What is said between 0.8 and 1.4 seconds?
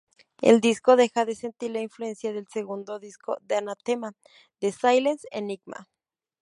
deja